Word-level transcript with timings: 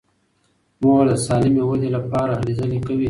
مور 0.81 1.05
د 1.09 1.13
سالمې 1.25 1.63
ودې 1.65 1.89
لپاره 1.97 2.31
هلې 2.39 2.53
ځلې 2.59 2.79
کوي. 2.85 2.99